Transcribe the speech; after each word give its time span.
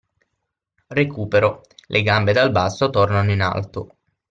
Recupero: 0.99 1.61
Le 1.85 2.01
gambe 2.01 2.33
dal 2.33 2.49
basso 2.49 2.89
tornano 2.89 3.31
in 3.31 3.41
alto. 3.41 3.97